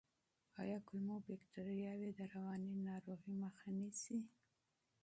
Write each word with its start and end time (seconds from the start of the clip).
آیا 0.61 0.77
کولمو 0.87 1.15
بکتریاوې 1.27 2.09
د 2.19 2.21
رواني 2.33 2.73
ناروغیو 2.87 3.39
مخه 3.43 3.69
نیسي؟ 3.79 4.19